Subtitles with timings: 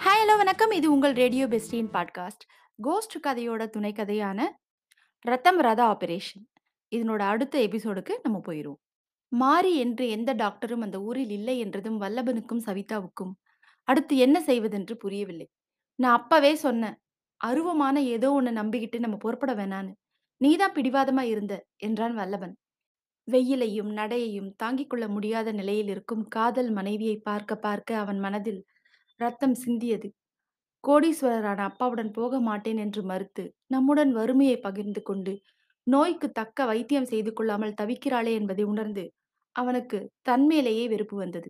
[0.00, 0.70] Hi hello வணக்கம்.
[0.70, 2.44] இது உங்கள் ரேடியோ பெஸ்டின் பாட்காஸ்ட்.
[2.78, 4.46] கோஸ்ட் கதையோட துணை கதையான
[5.24, 6.44] ரத்தம் ரத ஆபரேஷன்
[6.92, 8.80] இதனோட அடுத்த எபிசோடுக்கு நம்ம போயிடுவோம்
[9.32, 13.34] மாறி என்று எந்த டாக்டரும் அந்த ஊரில் இல்லை என்றதும் வல்லபனுக்கும் சவிதாவுக்கும்
[13.88, 15.48] அடுத்து என்ன செய்வதென்று புரியவில்லை.
[15.98, 16.96] நான் அப்பவே சொன்னேன்
[17.40, 19.94] அருவமான ஏதோ ஒன்று நம்பிக்கிட்டு நம்ம புறப்பட வேணான்னு.
[20.36, 22.56] நீதான் பிடிவாதமா இருந்த என்றான் வல்லபன்.
[23.28, 28.62] வெயிலையும் நடையையும் தாங்கிக் கொள்ள முடியாத நிலையில் இருக்கும் காதல் மனைவியை பார்க்க பார்க்க அவன் மனதில்
[29.20, 30.08] ரத்தம் சிந்தியது.
[30.84, 35.32] கோடீஸ்வரரான அப்பாவுடன் போக மாட்டேன் என்று மறுத்து நம்முடன் வறுமையை பகிர்ந்து கொண்டு
[35.86, 39.04] நோய்க்கு தக்க வைத்தியம் செய்து கொள்ளாமல் தவிக்கிறாளே என்பதை உணர்ந்து
[39.56, 41.48] அவனுக்கு தன்மேலேயே வெறுப்பு வந்தது.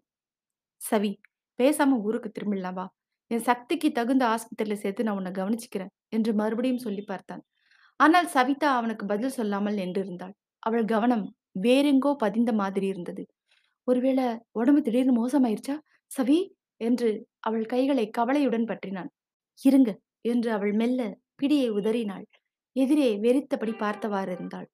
[0.81, 1.11] சவி
[1.59, 2.87] பேசாம ஊருக்கு திரும்பிடலாம் வா.
[3.31, 7.43] என் சக்திக்கு தகுந்த ஆஸ்பத்திரியில சேர்த்து நான் உன்னை கவனிச்சுக்கிறேன் என்று மறுபடியும் சொல்லி பார்த்தான்.
[8.01, 10.35] ஆனால் சவிதா அவனுக்கு பதில் சொல்லாமல் நின்றிருந்தாள்.
[10.63, 11.25] அவள் கவனம்
[11.65, 13.23] வேறெங்கோ பதிந்த மாதிரி இருந்தது.
[13.89, 15.77] ஒருவேளை உடம்பு திடீர்னு மோசமாயிருச்சா?
[16.11, 16.39] சவி
[16.81, 19.11] என்று அவள் கைகளை கவலையுடன் பற்றினான்
[19.59, 19.91] இருங்க
[20.25, 21.01] என்று அவள் மெல்ல
[21.43, 22.27] பிடியை உதறினாள்.
[22.77, 24.69] எதிரே வெறித்தபடி பார்த்தவாறு இருந்தாள்.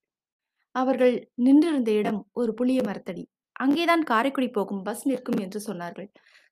[0.74, 3.24] அவர்கள் நின்றிருந்த இடம் ஒரு புளிய மரத்தடி.
[3.56, 6.08] அங்கேதான் காரைக்குடி போகும் பஸ் நிற்கும் என்று சொன்னார்கள்.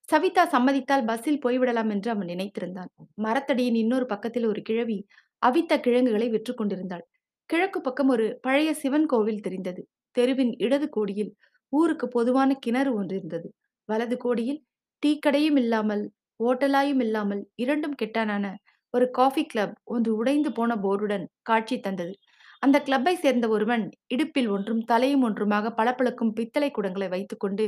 [0.08, 2.90] சவிதா சம்மதித்தால் பஸ்ஸில் போய்விடலாம் என்று அவன் நினைத்திருந்தான்.
[3.22, 4.98] மரத்தடியின் இன்னொரு பக்கத்தில் ஒரு கிழவி
[5.42, 7.04] அவித்த கிழங்குகளை விற்று கொண்டிருந்தாள்.
[7.50, 9.82] கிழக்கு பக்கம் ஒரு பழைய சிவன் கோவில் தெரிந்தது.
[10.16, 11.32] தெருவின் இடது கோடியில்
[11.72, 13.48] ஊருக்கு பொதுவான கிணறு ஒன்று இருந்தது.
[13.88, 14.60] வலது கோடியில்
[15.02, 16.04] டீ கடையும் இல்லாமல்
[16.40, 18.46] ஓட்டலாயும் இல்லாமல் இரண்டும் கெட்டானான
[18.94, 22.14] ஒரு காஃபி கிளப் ஒன்று உடைந்து போன போருடன் காட்சி தந்தது.
[22.62, 27.64] அந்த கிளப்பை சேர்ந்த ஒருவன் இடுப்பில் ஒன்றும் தலையும் ஒன்றுமாக பளபளக்கும் பித்தளை குடங்களை வைத்துக்கொண்டு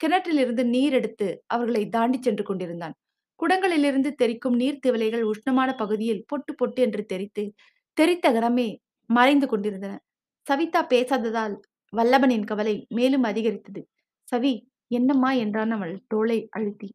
[0.00, 2.94] கிணற்றிலிருந்து நீர் எடுத்து அவர்களை தாண்டி சென்று கொண்டிருந்தான்.
[3.40, 7.44] குடங்களிலிருந்து தெறிக்கும் நீர் திவலைகள் உஷ்ணமான பகுதியில் பொட்டு பொட்டு என்று தெரித்து
[7.96, 8.68] தெரித்த கனமே
[9.10, 9.94] மறைந்து கொண்டிருந்தன.
[10.46, 11.54] சவிதா பேசாததால்
[11.92, 13.82] வல்லபனின் கவலை மேலும் அதிகரித்தது.
[14.28, 14.52] சவி
[14.90, 16.88] என்னம்மா என்றான் அவள் தோளை அழுத்தி.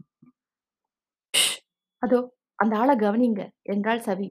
[2.02, 2.20] அதோ
[2.60, 4.28] அந்த ஆளை கவனிங்க என்றாள் சவி.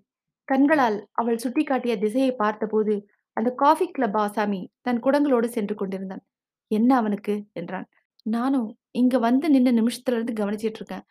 [0.49, 2.95] கண்களால் அவள் சுட்டிக்காட்டிய திசையை பார்த்தபோது
[3.37, 6.23] அந்த காஃபி கிளப் ஆசாமி தன் குடங்களோடு சென்று கொண்டிருந்தான்.
[6.71, 7.35] என்ன அவனுக்கு?
[7.55, 7.87] என்றான்.
[8.27, 11.05] நானும் இங்க வந்து நின்ன நிமிஷத்துல இருந்து கவனிச்சிட்டு இருக்கேன்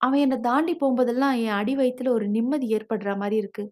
[0.00, 3.64] அவன் என்னை தாண்டி போகும்போதெல்லாம் என் அடி வயித்துல ஒரு நிம்மதி ஏற்படுற மாதிரி இருக்கு.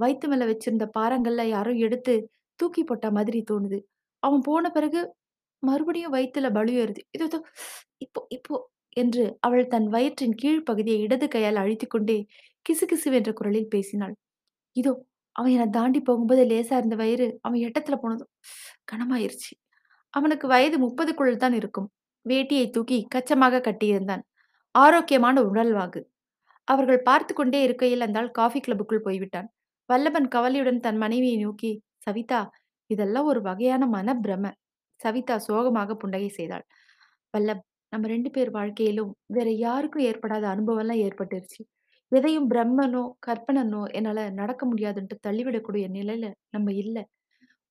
[0.00, 2.14] வயித்து மேல வச்சிருந்த பாறங்கள்ல யாரோ எடுத்து
[2.60, 3.78] தூக்கி போட்ட மாதிரி தோணுது.
[4.22, 5.00] அவன் போன பிறகு
[5.62, 7.02] மறுபடியும் வயித்துல பலு ஏறுது.
[7.10, 7.38] இதோ இதோ,
[7.98, 8.56] இப்போ இப்போ
[8.96, 12.18] என்று அவள் தன் வயிற்றின் கீழ் பகுதியை இடது கையால் அழுத்திக்கொண்டே
[12.66, 14.14] கிசுகிசுவென்ற குரலில் பேசினாள்.
[14.76, 14.92] இதோ
[15.36, 18.30] அவன் என்னை தாண்டி போகும்போது லேசா இருந்த வயிறு அவன் எட்டத்துல போனதும்
[18.92, 19.52] கனமாயிருச்சு.
[20.14, 21.88] அவனுக்கு வயது முப்பதுக்குள் தான் இருக்கும்.
[22.26, 24.24] வேட்டியை தூக்கி கச்சமாக கட்டியிருந்தான்.
[24.74, 26.00] ஆரோக்கியமான உடல்வாகு.
[26.68, 29.48] அவர்கள் பார்த்து கொண்டே இருக்கையில் அந்த ஆள் காஃபி கிளப்புக்குள் போய்விட்டான்.
[29.88, 31.72] வல்லபன் கவலையுடன் தன் மனைவியை நோக்கி
[32.06, 32.40] சவிதா
[32.90, 34.46] இதெல்லாம் ஒரு வகையான மனப்பிரம.
[35.00, 36.64] சவிதா சோகமாக புண்டகை செய்தாள்.
[37.34, 37.62] வல்லப்
[37.92, 41.60] நம்ம ரெண்டு பேர் வாழ்க்கையிலும் வேற யாருக்கும் ஏற்படாத அனுபவம்லாம் ஏற்பட்டுருச்சு.
[42.12, 46.96] எதையும் பிரம்மனோ கற்பனனோ என்னால நடக்க முடியாதுன்ட்டு தள்ளிவிடக்கூடிய நிலையில நம்ம இல்ல.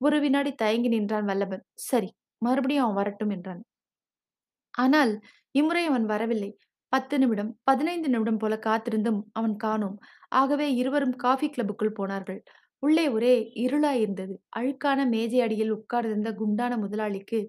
[0.01, 1.65] ஒரு வினாடி தயங்கி நின்றான் வல்லபன்.
[1.83, 3.63] சரி மறுபடியும் அவன் வரட்டும் என்றான்.
[4.73, 5.11] ஆனால்
[5.55, 6.49] இம்முறை அவன் வரவில்லை.
[6.93, 9.97] பத்து நிமிடம் பதினைந்து நிமிடம் போல காத்திருந்தும் அவன் காணோம்.
[10.31, 12.41] ஆகவே இருவரும் காஃபி கிளப்புக்குள் போனார்கள்.
[12.83, 17.39] உள்ளே ஒரே இருளாய் இருந்தது அழுக்கான மேஜை அடியில் உட்கார்ந்திருந்த குண்டான முதலாளிக்கு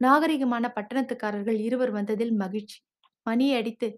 [0.00, 2.78] நாகரிகமான பட்டணத்துக்காரர்கள் இருவர் வந்ததில் மகிழ்ச்சி.
[3.26, 3.88] மணியை அடித்து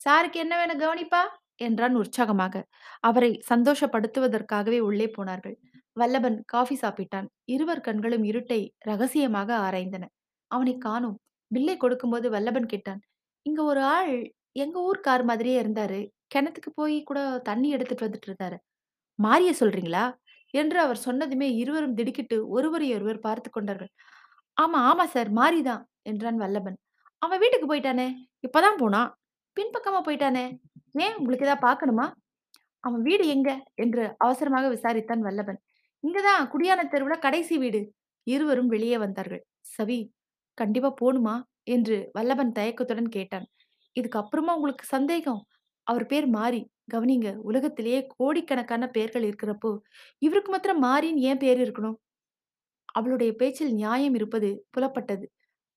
[0.00, 1.22] சாருக்கு என்ன வேணும் கவனிப்பா?
[1.58, 2.54] என்றான் உற்சாகமாக.
[3.00, 5.56] அவரை சந்தோஷப்படுத்துவதற்காகவே உள்ளே போனார்கள்.
[6.00, 7.28] வல்லபன் காஃபி சாப்பிட்டான்.
[7.46, 10.04] இருவர் கண்களும் இருட்டை ரகசியமாக ஆராய்ந்தன.
[10.50, 11.18] அவனை காணோம்.
[11.50, 13.00] பில்லை கொடுக்கும்போது வல்லபன் கேட்டான்
[13.46, 14.14] இங்க ஒரு ஆள்
[14.56, 16.00] எங்க ஊர்க்கார் மாதிரியே இருந்தாரு.
[16.34, 18.56] கிணத்துக்கு போய் கூட தண்ணி எடுத்துட்டு வந்துட்டு இருந்தாரு
[19.18, 20.04] மாரிய சொல்றீங்களா?
[20.54, 23.90] என்று அவர் சொன்னதுமே இருவரும் திடுக்கிட்டு ஒருவரை ஒருவர் பார்த்து கொண்டார்கள்.
[24.56, 26.78] ஆமா ஆமா சார் மாரிதான் என்றான் வல்லபன்.
[27.22, 28.08] அவன் வீட்டுக்கு போயிட்டானே
[28.44, 29.10] இப்பதான் போனான்
[29.56, 30.44] பின்பக்கமா போயிட்டானே
[30.98, 32.06] ஏன் உங்களுக்கு ஏதாவது பார்க்கணுமா?
[32.84, 33.50] அவன் வீடு எங்க?
[33.74, 35.58] என்று அவசரமாக விசாரித்தான் வல்லபன்.
[36.04, 37.80] இங்கதான் குடியான தெருவுல கடைசி வீடு.
[38.26, 39.42] இருவரும் வெளியே வந்தார்கள்.
[39.76, 39.98] சவி
[40.58, 41.36] கண்டிப்பா போணுமா?
[41.68, 43.46] என்று வல்லபன் தயக்கத்துடன் கேட்டான்.
[43.96, 45.42] இதுக்கு அப்புறமா உங்களுக்கு சந்தேகம்?
[45.86, 46.62] அவர் பேர் மாரி.
[46.88, 47.28] கவனிங்க.
[47.42, 49.70] உலகத்திலேயே கோடிக்கணக்கான பேர்கள் இருக்கிறப்போ
[50.22, 51.96] இவருக்கு மாத்திரம் மாரின்னு ஏன் பேர் இருக்கணும்?
[52.94, 55.26] அவளுடைய பேச்சில் நியாயம் இருப்பது புலப்பட்டது.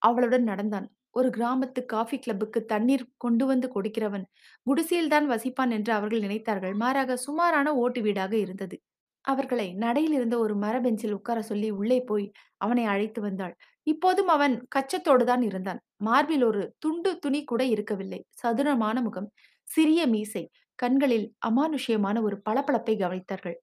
[0.01, 0.87] அவளுடன் நடந்தான்.
[1.15, 4.25] ஒரு கிராமத்து காஃபி கிளப்புக்கு தண்ணீர் கொண்டு வந்து கொடுக்கிறவன்
[4.67, 6.75] குடிசையில் தான் வசிப்பான் என்று அவர்கள் நினைத்தார்கள்.
[6.75, 8.77] மாறாக சுமாரான ஓட்டு வீடாக இருந்தது.
[9.25, 12.27] அவர்களை நடையில் இருந்த ஒரு மர பெஞ்சில் உட்கார சொல்லி உள்ளே போய்
[12.57, 13.55] அவனை அழைத்து வந்தாள்.
[13.87, 15.79] இப்போதும் அவன் கச்சத்தோடு தான் இருந்தான்.
[15.99, 18.21] மார்பில் ஒரு துண்டு துணி கூட இருக்கவில்லை.
[18.33, 19.29] சதுரமான முகம்
[19.67, 20.43] சிறிய மீசை
[20.79, 23.57] கண்களில் அமானுஷ்யமான ஒரு பளபளப்பை கவனித்தார்கள்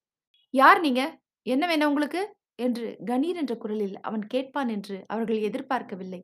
[0.54, 1.02] யார் நீங்க
[1.46, 2.22] என்ன வேணும் உங்களுக்கு
[2.58, 6.20] என்று கணீர் என்ற குரலில் அவன் கேட்பான் என்று அவர்கள் எதிர்பார்க்கவில்லை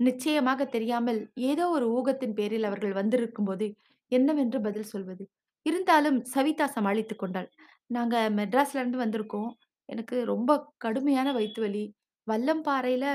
[0.00, 3.66] நிச்சயமாக தெரியாமல் ஏதோ ஒரு ஊகத்தின் பேரில் அவர்கள் வந்திருக்கும் போது
[4.12, 5.24] என்னவென்று பதில் சொல்வது
[5.66, 7.48] இருந்தாலும் சவிதா சமாளித்துக் கொண்டாள்.
[7.90, 9.50] "நாங்க மெட்ராஸ்ல இருந்து வந்திருக்கோம்.
[9.88, 11.84] எனக்கு ரொம்ப கடுமையான வயிற்று வலி.
[12.26, 13.06] வல்லம்பாறையில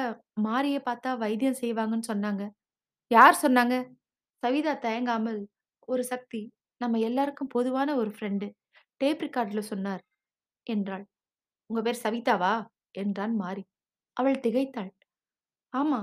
[0.43, 2.43] மாரியை பார்த்தா வைத்தியம் செய்வாங்கன்னு சொன்னாங்க."
[3.11, 3.75] "யார் சொன்னாங்க?"
[4.43, 5.41] சவிதா தயங்காமல்,
[5.87, 6.41] "ஒரு சக்தி.
[6.81, 8.47] நம்ம எல்லாருக்கும் பொதுவான ஒரு ஃப்ரெண்டு.
[9.01, 10.03] டேப் ரெக்கார்ட்ல சொன்னார்."
[10.67, 11.05] என்றாள்.
[11.69, 12.53] "உங்க பேர் சவிதாவா?"
[12.95, 13.63] என்றான் மாறி
[14.17, 14.91] அவள் திகைத்தாள்.
[15.73, 15.99] "ஆமா.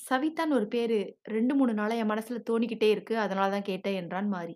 [0.00, 3.14] சவிதான்னு ஒரு பேரு 2, 3 நாளா என் மனசுல தோணிக்கிட்டே இருக்கு.
[3.18, 4.54] அதனால தான் கேட்டேன்." என்றான் மாறி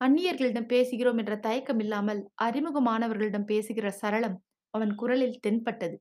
[0.00, 4.38] அந்நியர்களிடம் பேசுகிறோம் என்ற தயக்கம் இல்லாமல் அறிமுகமானவர்களிடம் பேசுகிற சரளம்
[4.74, 5.96] அவன் குரலில் தென்பட்டது.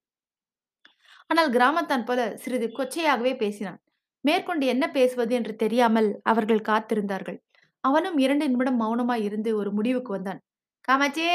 [1.30, 3.80] ஆனால் கிராமத்தான் போல சிறிது கொச்சையாகவே பேசினான்.
[4.25, 7.39] மேற்கொண்டு என்ன பேசுவது என்று தெரியாமல் அவர்கள் காத்திருந்தார்கள்.
[7.83, 10.42] அவனும் இரண்டு நிமிடம் மௌனமாய் இருந்து ஒரு முடிவுக்கு வந்தான்.
[10.88, 11.30] காமாச்சே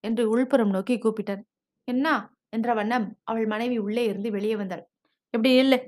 [0.00, 1.42] என்று உள்புறம் நோக்கி கூப்பிட்டான்.
[1.84, 2.06] என்ன
[2.48, 4.84] என்ற வண்ணம் அவள் மனைவி உள்ளே இருந்து வெளியே வந்தாள்.
[5.34, 5.78] எப்படி இல்லை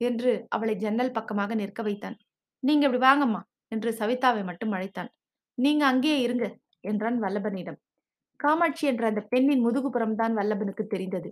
[0.00, 2.16] என்று அவளை ஜன்னல் பக்கமாக நிற்க வைத்தான்.
[2.62, 5.10] "நீங்க இப்படி வாங்கம்மா" என்று சவிதாவை மட்டும் அழைத்தான்.
[5.58, 6.46] "நீங்க அங்கேயே இருங்க"
[6.80, 7.78] என்றான் வல்லபனிடம்.
[8.40, 11.30] காமாட்சி என்ற அந்த பெண்ணின் முதுகுப்புறம்தான் வல்லபனுக்கு தெரிந்தது.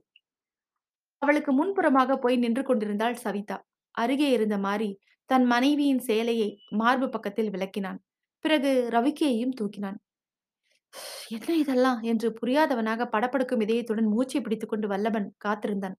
[1.23, 3.56] அவளுக்கு முன்புறமாக போய் நின்று கொண்டிருந்தாள் சவிதா.
[3.90, 4.90] அருகே இருந்த மாறி
[5.31, 7.99] தன் மனைவியின் சேலையை மார்பு பக்கத்தில் விலக்கினான்.
[8.44, 9.99] பிறகு ரவிக்கையையும் தூக்கினான்.
[11.37, 15.96] என்ன இதெல்லாம் என்று புரியாதவனாக படபடக்கும் இதயத்துடன் மூச்சை பிடித்துக்கொண்டு வல்லபன் காத்திருந்தான்.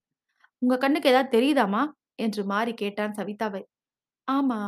[0.61, 1.83] உங்க கண்ணுக்கு ஏதாவது தெரியுதாமா
[2.19, 3.61] என்று மாறி கேட்டான் சவிதாவை.
[4.27, 4.59] ஆமா.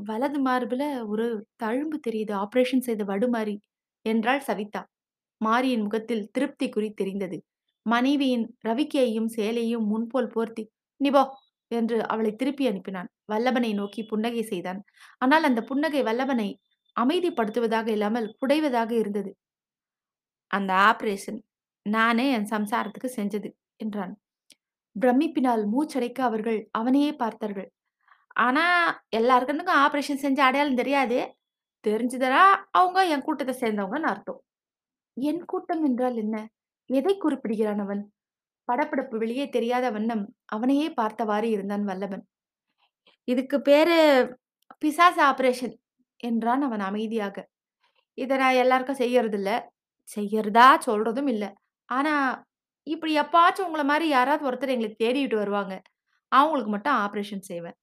[0.00, 1.26] வலது மார்புல ஒரு
[1.56, 2.32] தழும்பு தெரியுது.
[2.42, 3.56] ஆபரேஷன் செய்த வடுமாறி
[4.04, 4.82] என்றாள் சவிதா.
[5.40, 7.38] மாரியின் முகத்தில் திருப்தி குறி தெரிந்தது.
[7.86, 10.64] மனைவியின் ரவிக்கையையும் சேலையும் முன்போல் போர்த்தி,
[11.00, 11.22] நிபோ
[11.70, 13.10] என்று அவளை திருப்பி அனுப்பினான்.
[13.28, 14.80] வல்லபனை நோக்கி புன்னகை செய்தான்.
[15.22, 16.48] ஆனால் அந்த புன்னகை வல்லபனை
[17.00, 19.34] அமைதிப்படுத்துவதாக இல்லாமல் குடைவதாக இருந்தது.
[20.50, 21.40] "அந்த ஆப்ரேஷன்
[21.82, 24.20] நானே என் சம்சாரத்துக்கு செஞ்சது" என்றான்.
[25.00, 27.72] பிரமிப்பினால் மூச்சடைக்க அவர்கள் அவனையே பார்த்தார்கள்.
[28.36, 28.64] "ஆனா
[29.10, 31.18] எல்லார் கண்ணுக்கும் செஞ்ச அடையாளம் தெரியாது.
[31.88, 34.40] தெரிஞ்சதுனா அவங்க என் கூட்டத்த சேர்ந்தவங்கன்னு அர்த்தம்."
[35.16, 36.36] என் கூட்டம் என்றால் என்ன?
[36.90, 38.02] எதை குறிப்பிடுகிறான் அவன்?
[38.72, 42.24] படபடப்பு வெளியே தெரியாத வண்ணம் அவனையே பார்த்தவாறு இருந்தான் வல்லவன்
[43.28, 43.96] "இதுக்கு பேரு
[44.78, 45.74] பிசாசு ஆபரேஷன்"
[46.22, 47.36] என்றான் அவன் அமைதியாக.
[48.18, 49.50] "இத நான் எல்லாருக்கும் செய்யறதில்ல.
[50.08, 51.44] செய்யறதா சொல்றதும் இல்ல.
[51.88, 52.14] ஆனா
[52.86, 55.74] இப்படி எப்பாச்சும் உங்கள மாரி யாராவது ஒருத்தர் எங்கள தேடிட்டு வருவாங்க.
[56.32, 57.76] அவங்களுக்கு மட்டும் ஆப்ரேஷன் செய்வேன்."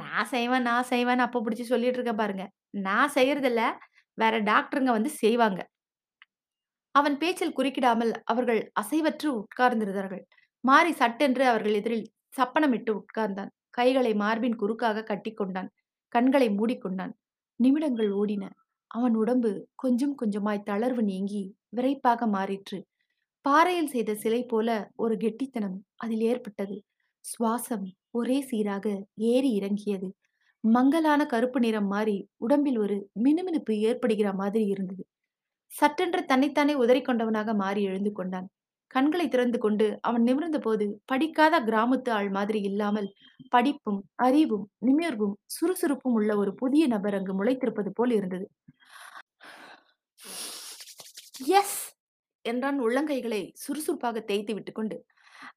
[0.00, 2.44] நான் செய்வேன், நான் செய்வேன்னு அப்ப புடிச்சு சொல்லிட்டு இருக்கேன் பாருங்க.
[2.82, 3.62] நான் செய்யறதில்ல.
[4.18, 5.60] வேற டாக்டருங்க வந்து செய்வாங்க.
[6.94, 10.22] அவன் பேச்சில் குறுக்கிடாமல் அவர்கள் அசைவற்று உட்கார்ந்திருந்தார்கள்.
[10.64, 12.06] மாரி சட்டென்று அவர்கள் எதிரில்
[12.36, 13.50] சப்பனமிட்டு உட்கார்ந்தான்.
[13.70, 15.70] கைகளை மார்பின் குறுக்காக கட்டிக்கொண்டான்.
[16.14, 17.12] கண்களை மூடிக்கொண்டான்.
[17.60, 18.44] நிமிடங்கள் ஓடின.
[18.90, 21.42] அவன் உடம்பு கொஞ்சம் கொஞ்சமாய் தளர்வு நீங்கி
[21.76, 22.78] விறைப்பாக மாறிற்று.
[23.44, 26.76] பாறையில் செய்த சிலை போல ஒரு கெட்டித்தனம் அதில் ஏற்பட்டது.
[27.24, 28.86] சுவாசம் ஒரே சீராக
[29.30, 30.08] ஏறி இறங்கியது.
[30.64, 35.04] மங்கலான கருப்பு நிறம் மாறி உடம்பில் ஒரு மினுமினுப்பு ஏற்படுகிற மாதிரி இருந்தது.
[35.72, 38.48] சட்டென்று தன்னைத்தானே உதறிக்கொண்டவனாக மாறி எழுந்து கொண்டான்.
[38.94, 43.08] கண்களை திறந்து கொண்டு அவன் நிமிர்ந்தபோது படிக்காத கிராமத்து ஆள் மாதிரி இல்லாமல்
[43.48, 48.46] படிப்பும், அறிவும், நிமிர்வும், சுறுசுறுப்பும் உள்ள ஒரு புதிய நபர் அங்கு முளைத்திருப்பது போல் இருந்தது.
[51.60, 51.78] எஸ்
[52.44, 54.96] என்றான் உள்ளங்கைகளை சுறுசுறுப்பாக தேய்த்து விட்டுக்கொண்டு.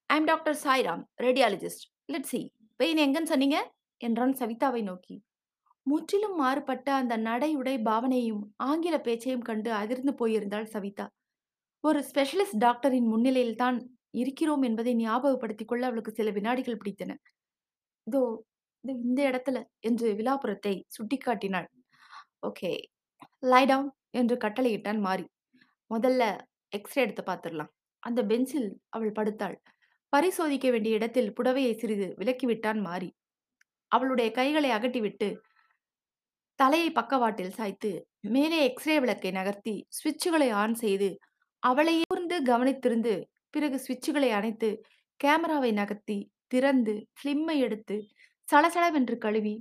[0.08, 1.86] I doctor Sairam, radiologist.
[2.06, 2.40] Let see
[2.80, 3.58] pain எங்கன்னு சொன்னீங்க?
[4.02, 5.16] என்றான் சவிதாவை நோக்கி.
[5.86, 11.06] முற்றிலும் மாறுபட்ட அந்த நடை, உடை, பாவனையும் ஆங்கில பேச்சையும் கண்டு அதிர்ந்து போயிருந்தாள் சவிதா.
[11.84, 13.78] ஒரு ஸ்பெஷலிஸ்ட் டாக்டரின் முன்னிலையில் தான்
[14.14, 17.12] இருக்கிறோம் என்பதை ஞாபகப்படுத்திக் கொள்ள அவளுக்கு சில வினாடிகள் பிடித்தன.
[18.08, 18.22] இதோ
[18.84, 21.68] இதோ இந்த இடத்துல என்று விழாபுரத்தை சுட்டிக்காட்டினாள்.
[22.44, 22.72] ஓகே
[23.46, 25.26] லை டவுன் என்று கட்டளையிட்டான் மாரி.
[25.92, 26.24] முதல்ல
[26.74, 27.72] எக்ஸ்ரே எடுத்து பார்த்துடலாம்.
[28.04, 29.58] அந்த பெஞ்சில் அவள் படுத்தாள்.
[30.14, 33.10] பரிசோதிக்க வேண்டிய இடத்தில் புடவையை சிறிது விலக்கிவிட்டான் மாரி.
[33.92, 35.30] அவளுடைய கைகளை அகட்டிவிட்டு
[36.60, 37.90] தலையை பக்கவாட்டில் சாய்த்து
[38.30, 41.10] மேலே எக்ஸ்ரே விளக்கை நகர்த்தி சுவிட்சுகளை ஆன் செய்து
[41.64, 43.14] அவளையே கூர்ந்து கவனித்திருந்து
[43.50, 44.70] பிறகு சுவிட்சுகளை அணைத்து
[45.20, 47.96] கேமராவை நகர்த்தி திறந்து ஃபிலிம்மை எடுத்து
[48.48, 49.56] சலசலவென்று கழுவி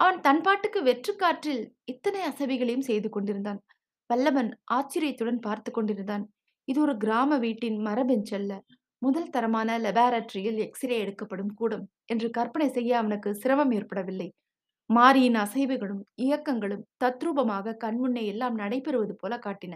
[0.00, 3.60] அவன் தன் பாட்டுக்கு வெற்றுக்காற்றில் இத்தனை அசைவுகளையும் செய்து கொண்டிருந்தான்.
[4.10, 6.24] வல்லவன் ஆச்சரியத்துடன் பார்த்து கொண்டிருந்தான்.
[6.68, 8.52] இது ஒரு கிராம வீட்டின் மரபெஞ்ச் அல்ல.
[9.02, 14.28] முதல் தரமான லெபாரட்டரியில் எக்ஸ்ரே எடுக்கப்படும் கூடம் என்று கற்பனை செய்ய அவனுக்கு சிரமம் ஏற்படவில்லை.
[14.90, 19.74] மாரியின் அசைவுகளும் இயக்கங்களும் தத்ரூபமாக கண்முன்னே எல்லாம் நடைபெறுவது போல காட்டின.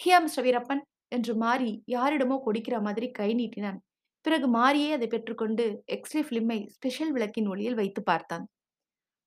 [0.00, 0.82] "ஹியா மிஸ்டர் வீரப்பன்"
[1.12, 3.78] என்று மாறி யாரிடமோ கொடுக்கிற மாதிரி கை நீட்டினான்.
[4.24, 8.44] பிறகு மாரியே அதை பெற்றுக்கொண்டு எக்ஸ்ரே பிலிம்மை ஸ்பெஷல் விளக்கின் ஒளியில் வைத்து பார்த்தான்.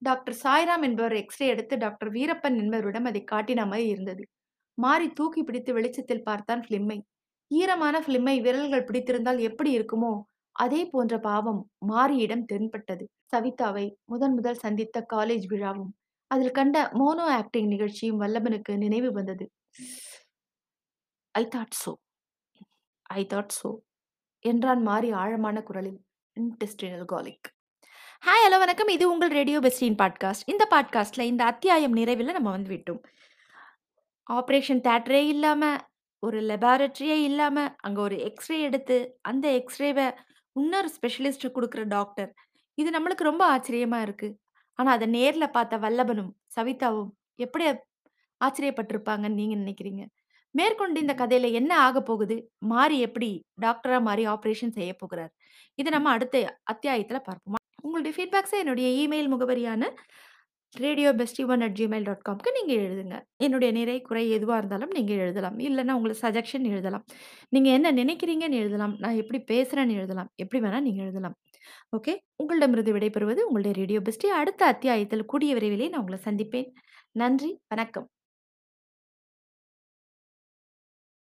[0.02, 4.24] டாக்டர் சாய்ராம் என்பவர் எக்ஸ்ரே எடுத்து டாக்டர் வீரப்பன் என்பவரிடம் அதை காட்டின மாதிரி இருந்தது.
[4.78, 6.98] மாறி தூக்கி பிடித்து வெளிச்சத்தில் பார்த்தான் பிலிம்மை.
[7.52, 10.14] ஈரமான பிலிம்மை விரல்கள் பிடித்திருந்தால் எப்படி இருக்குமோ
[10.56, 13.04] அதே போன்ற பாவம் மாரியிடம் தென்பட்டது.
[13.34, 15.92] சவிதாவை முதன் முதல் சந்தித்த காலேஜ் விழாவும்
[16.32, 19.46] அதில் கண்ட மோனோ ஆக்டிங் நிகழ்ச்சியும் வல்லபனுக்கு நினைவு வந்தது.
[21.38, 21.92] I thought so
[23.20, 23.70] I thought so
[24.46, 26.00] என்றான் மாறி ஆழமான குரலில்.
[26.38, 27.48] இன்டெஸ்டினல் காலிக்.
[28.28, 28.92] ஹாய் ஹலோ வணக்கம்.
[28.94, 30.46] இது உங்கள் ரேடியோ பெஸ்டின் பாட்காஸ்ட்.
[30.52, 33.02] இந்த பாட்காஸ்ட்டில் இந்த அத்தியாயம் நிறைவில் நம்ம வந்து விட்டோம்.
[34.38, 35.78] ஆப்ரேஷன் தேட்டரே இல்லாமல்
[36.24, 38.98] ஒரு லெபார்டரியே இல்லாமல் அங்கே ஒரு எக்ஸ்ரே எடுத்து,
[39.32, 40.08] அந்த எக்ஸ்ரேவை
[40.56, 42.32] இன்னொரு ஸ்பெஷலிஸ்ட்டு கொடுக்குற டாக்டர்.
[42.82, 44.38] இது நம்மளுக்கு ரொம்ப ஆச்சரியமாக இருக்குது
[44.80, 47.12] ஆனால் அதை நேரில் பார்த்த வல்லபனும், சவிதாவும்
[47.46, 47.66] எப்படி
[48.42, 50.04] ஆச்சரியப்பட்டிருப்பாங்கன்னு நீங்கள் நினைக்கிறீங்க?
[50.52, 52.44] மேற்கொண்டு இந்த கதையில என்ன ஆகப்போகுது?
[52.66, 55.34] மாறி எப்படி டாக்டரா மாறி ஆப்ரேஷன் செய்யப் போகிறார்?
[55.76, 57.62] இத நம்ம அடுத்த அத்தியாயத்துல பார்ப்போம்.
[57.84, 59.84] உங்களுடைய ஃபீட்பேக்ஸ என்னுடைய இமெயில் முகவரியான
[60.80, 63.22] radiobestie1@gmail.comக்கு நீங்க எழுதுங்க.
[63.38, 65.60] என்னுடைய நிறை, குறை எதுவா இருந்தாலும் நீங்க எழுதலாம்.
[65.60, 67.06] இல்லன்னா உங்களுக்கு சஜெக்ஷன் எழுதலாம்.
[67.50, 68.96] நீங்க என்ன நினைக்கிறீங்கன்னு எழுதலாம்.
[69.00, 70.30] நான் எப்படி பேசுறேன்னு எழுதலாம்.
[70.36, 71.36] எப்படி வேணா நீங்க எழுதலாம்.
[71.98, 72.18] ஓகே.
[72.36, 74.28] உங்களிடமிருந்து விடைபெறுவது உங்களுடைய ரேடியோ பெஸ்டி.
[74.28, 76.70] அடுத்த அத்தியாயத்தில் கூடிய விரைவிலே நான் உங்கள சந்திப்பேன்.
[77.12, 77.60] நன்றி.
[77.68, 78.10] வணக்கம்.